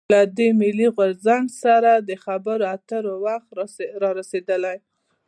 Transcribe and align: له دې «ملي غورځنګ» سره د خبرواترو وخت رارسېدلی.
له 0.13 0.21
دې 0.37 0.49
«ملي 0.61 0.87
غورځنګ» 0.95 1.45
سره 1.63 1.91
د 2.07 2.09
خبرواترو 2.25 3.13
وخت 3.25 3.49
رارسېدلی. 4.03 4.77